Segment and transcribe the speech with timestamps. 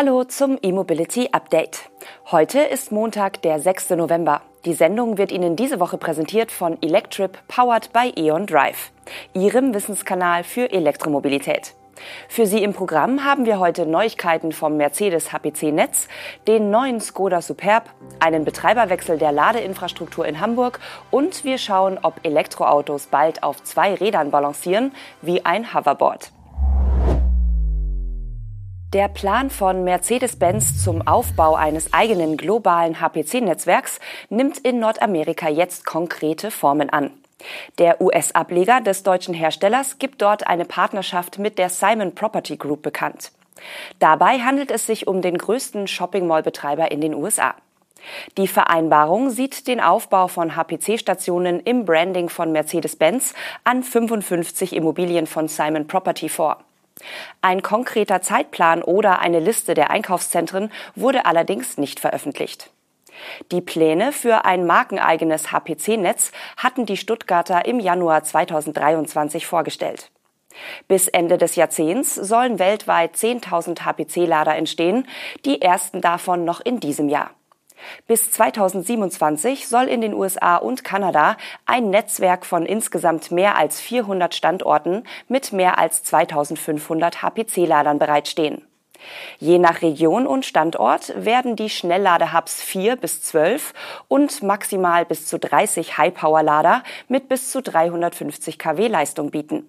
[0.00, 1.90] Hallo zum E-Mobility Update.
[2.30, 3.90] Heute ist Montag, der 6.
[3.90, 4.42] November.
[4.64, 8.92] Die Sendung wird Ihnen diese Woche präsentiert von Electrip powered by E.ON Drive,
[9.34, 11.74] Ihrem Wissenskanal für Elektromobilität.
[12.28, 16.06] Für Sie im Programm haben wir heute Neuigkeiten vom Mercedes HPC-Netz,
[16.46, 17.90] den neuen Skoda Superb,
[18.20, 20.78] einen Betreiberwechsel der Ladeinfrastruktur in Hamburg
[21.10, 26.30] und wir schauen, ob Elektroautos bald auf zwei Rädern balancieren, wie ein Hoverboard.
[28.94, 36.50] Der Plan von Mercedes-Benz zum Aufbau eines eigenen globalen HPC-Netzwerks nimmt in Nordamerika jetzt konkrete
[36.50, 37.10] Formen an.
[37.76, 43.30] Der US-Ableger des deutschen Herstellers gibt dort eine Partnerschaft mit der Simon Property Group bekannt.
[43.98, 47.56] Dabei handelt es sich um den größten Shopping-Mall-Betreiber in den USA.
[48.38, 55.46] Die Vereinbarung sieht den Aufbau von HPC-Stationen im Branding von Mercedes-Benz an 55 Immobilien von
[55.46, 56.64] Simon Property vor.
[57.42, 62.70] Ein konkreter Zeitplan oder eine Liste der Einkaufszentren wurde allerdings nicht veröffentlicht.
[63.50, 70.10] Die Pläne für ein markeneigenes HPC-Netz hatten die Stuttgarter im Januar 2023 vorgestellt.
[70.88, 75.06] Bis Ende des Jahrzehnts sollen weltweit 10.000 HPC-Lader entstehen,
[75.44, 77.30] die ersten davon noch in diesem Jahr.
[78.06, 84.34] Bis 2027 soll in den USA und Kanada ein Netzwerk von insgesamt mehr als 400
[84.34, 88.62] Standorten mit mehr als 2500 HPC-Ladern bereitstehen.
[89.38, 93.72] Je nach Region und Standort werden die Schnellladehubs 4 bis 12
[94.08, 99.68] und maximal bis zu 30 High-Power-Lader mit bis zu 350 kW Leistung bieten.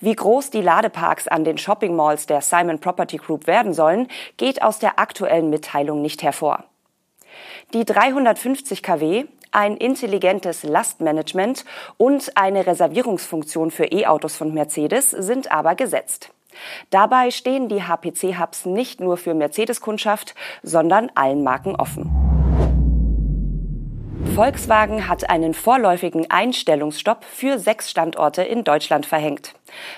[0.00, 4.62] Wie groß die Ladeparks an den Shopping Malls der Simon Property Group werden sollen, geht
[4.62, 6.64] aus der aktuellen Mitteilung nicht hervor.
[7.72, 11.64] Die 350 kW, ein intelligentes Lastmanagement
[11.96, 16.30] und eine Reservierungsfunktion für E-Autos von Mercedes sind aber gesetzt.
[16.90, 22.33] Dabei stehen die HPC-Hubs nicht nur für Mercedes-Kundschaft, sondern allen Marken offen.
[24.34, 29.54] Volkswagen hat einen vorläufigen Einstellungsstopp für sechs Standorte in Deutschland verhängt.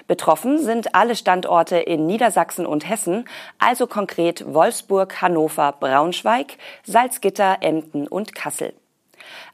[0.08, 3.24] Betroffen sind alle Standorte in Niedersachsen und Hessen,
[3.58, 8.74] also konkret Wolfsburg, Hannover, Braunschweig, Salzgitter, Emden und Kassel.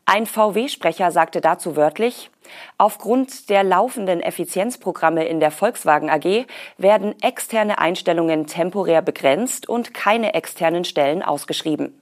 [0.04, 2.32] Ein VW-Sprecher sagte dazu wörtlich,
[2.76, 10.34] Aufgrund der laufenden Effizienzprogramme in der Volkswagen AG werden externe Einstellungen temporär begrenzt und keine
[10.34, 12.01] externen Stellen ausgeschrieben.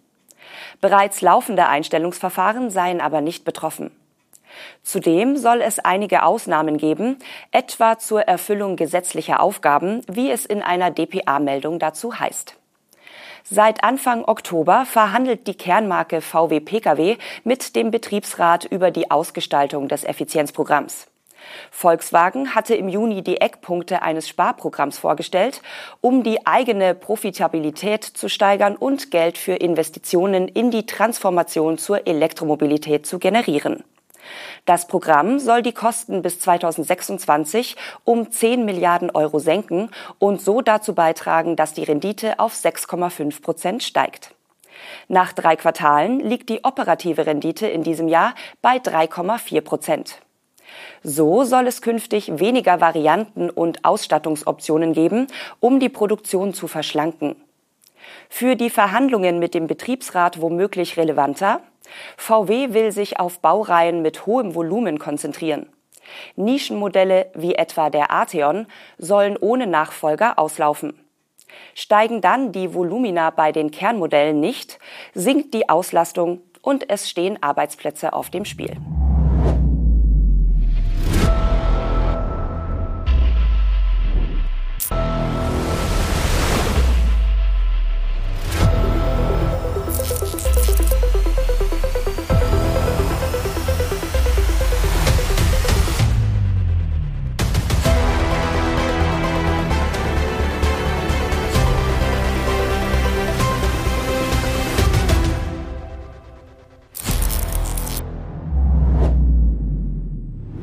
[0.81, 3.91] Bereits laufende Einstellungsverfahren seien aber nicht betroffen.
[4.83, 7.19] Zudem soll es einige Ausnahmen geben,
[7.51, 12.57] etwa zur Erfüllung gesetzlicher Aufgaben, wie es in einer DPA-Meldung dazu heißt.
[13.45, 20.05] Seit Anfang Oktober verhandelt die Kernmarke VW Pkw mit dem Betriebsrat über die Ausgestaltung des
[20.05, 21.10] Effizienzprogramms.
[21.71, 25.63] Volkswagen hatte im Juni die Eckpunkte eines Sparprogramms vorgestellt,
[26.01, 33.07] um die eigene Profitabilität zu steigern und Geld für Investitionen in die Transformation zur Elektromobilität
[33.07, 33.85] zu generieren.
[34.65, 40.95] Das Programm soll die Kosten bis 2026 um 10 Milliarden Euro senken und so dazu
[40.95, 44.35] beitragen, dass die Rendite auf 6,5 Prozent steigt.
[45.09, 50.21] Nach drei Quartalen liegt die operative Rendite in diesem Jahr bei 3,4 Prozent.
[51.03, 55.27] So soll es künftig weniger Varianten und Ausstattungsoptionen geben,
[55.61, 57.37] um die Produktion zu verschlanken.
[58.29, 61.61] Für die Verhandlungen mit dem Betriebsrat womöglich relevanter?
[62.17, 65.67] VW will sich auf Baureihen mit hohem Volumen konzentrieren.
[66.37, 68.67] Nischenmodelle wie etwa der Arteon
[68.99, 70.99] sollen ohne Nachfolger auslaufen.
[71.75, 74.79] Steigen dann die Volumina bei den Kernmodellen nicht,
[75.15, 78.77] sinkt die Auslastung und es stehen Arbeitsplätze auf dem Spiel.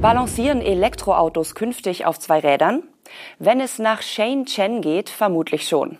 [0.07, 2.83] Balancieren Elektroautos künftig auf zwei Rädern?
[3.39, 5.97] Wenn es nach Shane Chen geht, vermutlich schon.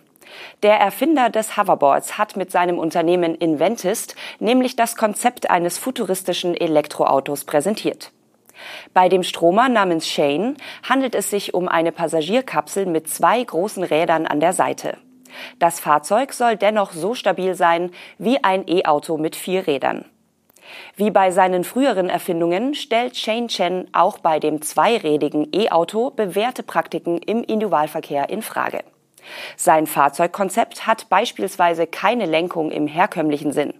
[0.62, 7.44] Der Erfinder des Hoverboards hat mit seinem Unternehmen Inventist nämlich das Konzept eines futuristischen Elektroautos
[7.44, 8.10] präsentiert.
[8.94, 10.56] Bei dem Stromer namens Shane
[10.88, 14.96] handelt es sich um eine Passagierkapsel mit zwei großen Rädern an der Seite.
[15.58, 20.06] Das Fahrzeug soll dennoch so stabil sein wie ein E-Auto mit vier Rädern.
[20.96, 27.18] Wie bei seinen früheren Erfindungen stellt Shane Chen auch bei dem zweirädigen E-Auto bewährte Praktiken
[27.18, 28.84] im Individualverkehr in Frage.
[29.56, 33.74] Sein Fahrzeugkonzept hat beispielsweise keine Lenkung im herkömmlichen Sinn.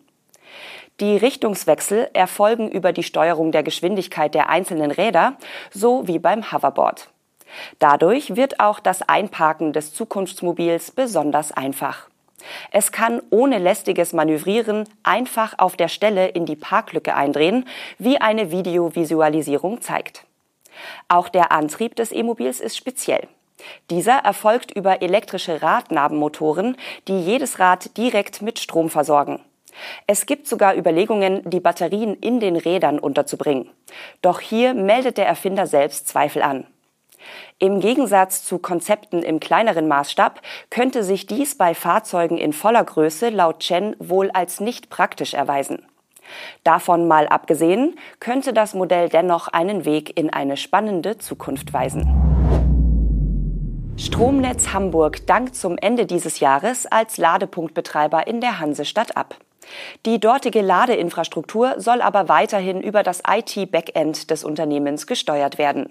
[1.00, 5.34] Die Richtungswechsel erfolgen über die Steuerung der Geschwindigkeit der einzelnen Räder,
[5.70, 7.08] so wie beim Hoverboard.
[7.78, 12.07] Dadurch wird auch das Einparken des Zukunftsmobils besonders einfach.
[12.70, 17.66] Es kann ohne lästiges Manövrieren einfach auf der Stelle in die Parklücke eindrehen,
[17.98, 20.24] wie eine Videovisualisierung zeigt.
[21.08, 23.26] Auch der Antrieb des E-Mobils ist speziell.
[23.90, 26.76] Dieser erfolgt über elektrische Radnabenmotoren,
[27.08, 29.40] die jedes Rad direkt mit Strom versorgen.
[30.06, 33.70] Es gibt sogar Überlegungen, die Batterien in den Rädern unterzubringen.
[34.22, 36.66] Doch hier meldet der Erfinder selbst Zweifel an.
[37.58, 43.30] Im Gegensatz zu Konzepten im kleineren Maßstab könnte sich dies bei Fahrzeugen in voller Größe
[43.30, 45.84] laut Chen wohl als nicht praktisch erweisen.
[46.64, 52.28] Davon mal abgesehen, könnte das Modell dennoch einen Weg in eine spannende Zukunft weisen.
[53.96, 59.36] Stromnetz Hamburg dankt zum Ende dieses Jahres als Ladepunktbetreiber in der Hansestadt ab.
[60.06, 65.90] Die dortige Ladeinfrastruktur soll aber weiterhin über das IT-Backend des Unternehmens gesteuert werden.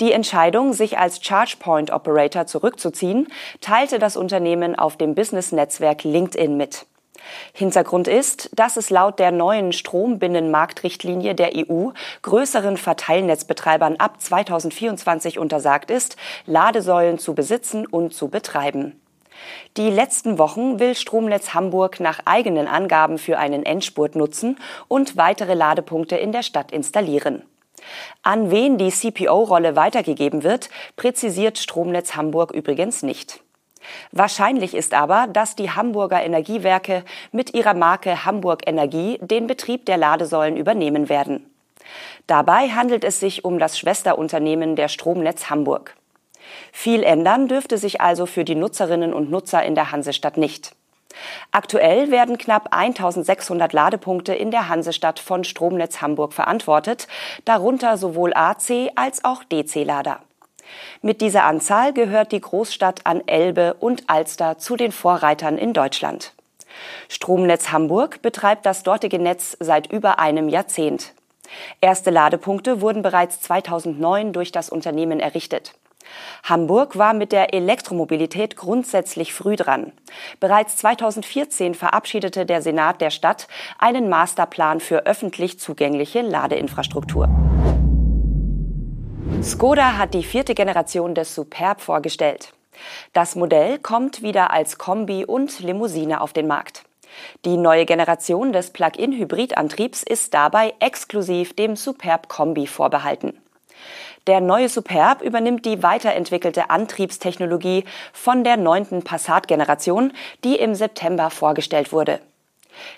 [0.00, 3.28] Die Entscheidung, sich als ChargePoint Operator zurückzuziehen,
[3.60, 6.86] teilte das Unternehmen auf dem Business-Netzwerk LinkedIn mit.
[7.52, 11.90] Hintergrund ist, dass es laut der neuen Strombinnenmarktrichtlinie der EU
[12.22, 16.16] größeren Verteilnetzbetreibern ab 2024 untersagt ist,
[16.46, 19.00] Ladesäulen zu besitzen und zu betreiben.
[19.76, 24.58] Die letzten Wochen will Stromnetz Hamburg nach eigenen Angaben für einen Endspurt nutzen
[24.88, 27.42] und weitere Ladepunkte in der Stadt installieren.
[28.22, 33.40] An wen die CPO-Rolle weitergegeben wird, präzisiert Stromnetz Hamburg übrigens nicht.
[34.12, 39.98] Wahrscheinlich ist aber, dass die Hamburger Energiewerke mit ihrer Marke Hamburg Energie den Betrieb der
[39.98, 41.50] Ladesäulen übernehmen werden.
[42.26, 45.96] Dabei handelt es sich um das Schwesterunternehmen der Stromnetz Hamburg.
[46.72, 50.74] Viel ändern dürfte sich also für die Nutzerinnen und Nutzer in der Hansestadt nicht.
[51.52, 57.08] Aktuell werden knapp 1600 Ladepunkte in der Hansestadt von Stromnetz Hamburg verantwortet,
[57.44, 60.20] darunter sowohl AC als auch DC-Lader.
[61.02, 66.32] Mit dieser Anzahl gehört die Großstadt an Elbe und Alster zu den Vorreitern in Deutschland.
[67.08, 71.12] Stromnetz Hamburg betreibt das dortige Netz seit über einem Jahrzehnt.
[71.80, 75.74] Erste Ladepunkte wurden bereits 2009 durch das Unternehmen errichtet.
[76.42, 79.92] Hamburg war mit der Elektromobilität grundsätzlich früh dran.
[80.40, 83.48] Bereits 2014 verabschiedete der Senat der Stadt
[83.78, 87.28] einen Masterplan für öffentlich zugängliche Ladeinfrastruktur.
[89.42, 92.52] Skoda hat die vierte Generation des Superb vorgestellt.
[93.12, 96.84] Das Modell kommt wieder als Kombi und Limousine auf den Markt.
[97.44, 103.38] Die neue Generation des Plug-in-Hybridantriebs ist dabei exklusiv dem Superb Kombi vorbehalten.
[104.26, 107.84] Der neue Superb übernimmt die weiterentwickelte Antriebstechnologie
[108.14, 112.20] von der neunten Passat-Generation, die im September vorgestellt wurde.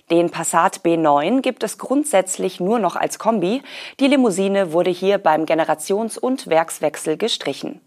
[0.09, 3.63] Den Passat B9 gibt es grundsätzlich nur noch als Kombi.
[3.99, 7.81] Die Limousine wurde hier beim Generations- und Werkswechsel gestrichen.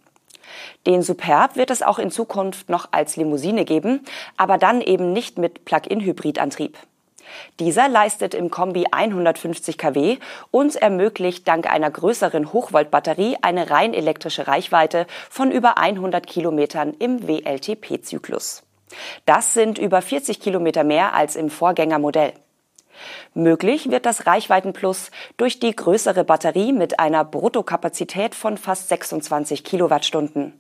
[0.86, 4.02] Den Superb wird es auch in Zukunft noch als Limousine geben,
[4.36, 6.78] aber dann eben nicht mit Plug-in-Hybridantrieb.
[7.60, 10.18] Dieser leistet im Kombi 150 kW
[10.52, 17.28] und ermöglicht dank einer größeren Hochvoltbatterie eine rein elektrische Reichweite von über 100 Kilometern im
[17.28, 18.64] WLTP-Zyklus.
[19.26, 22.34] Das sind über 40 Kilometer mehr als im Vorgängermodell.
[23.34, 30.60] Möglich wird das Reichweitenplus durch die größere Batterie mit einer Bruttokapazität von fast 26 Kilowattstunden.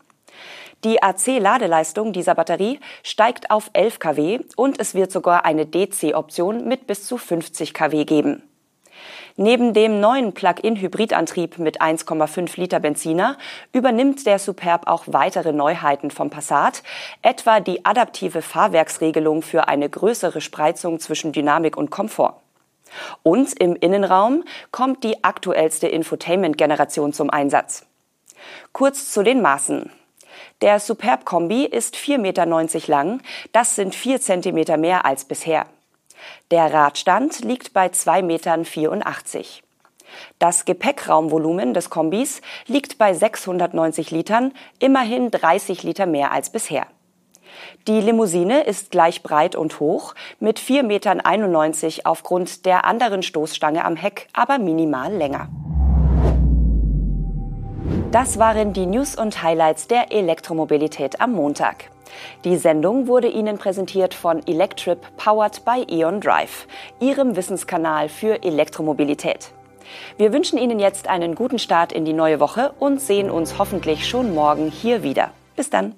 [0.85, 6.87] Die AC-Ladeleistung dieser Batterie steigt auf 11 kW und es wird sogar eine DC-Option mit
[6.87, 8.43] bis zu 50 kW geben.
[9.35, 13.37] Neben dem neuen Plug-in-Hybridantrieb mit 1,5 Liter Benziner
[13.73, 16.83] übernimmt der Superb auch weitere Neuheiten vom Passat,
[17.21, 22.41] etwa die adaptive Fahrwerksregelung für eine größere Spreizung zwischen Dynamik und Komfort.
[23.23, 27.85] Und im Innenraum kommt die aktuellste Infotainment-Generation zum Einsatz.
[28.71, 29.91] Kurz zu den Maßen.
[30.61, 33.21] Der Superb Kombi ist 4,90 Meter lang,
[33.53, 35.67] das sind 4 Zentimeter mehr als bisher.
[36.51, 38.65] Der Radstand liegt bei 2,84 Metern.
[40.37, 46.87] Das Gepäckraumvolumen des Kombis liegt bei 690 Litern, immerhin 30 Liter mehr als bisher.
[47.87, 53.95] Die Limousine ist gleich breit und hoch, mit 4,91 Metern aufgrund der anderen Stoßstange am
[53.95, 55.47] Heck, aber minimal länger.
[58.11, 61.91] Das waren die News und Highlights der Elektromobilität am Montag.
[62.43, 66.65] Die Sendung wurde Ihnen präsentiert von Electrip Powered by Eon Drive,
[66.99, 69.51] Ihrem Wissenskanal für Elektromobilität.
[70.17, 74.09] Wir wünschen Ihnen jetzt einen guten Start in die neue Woche und sehen uns hoffentlich
[74.09, 75.29] schon morgen hier wieder.
[75.55, 75.93] Bis dann.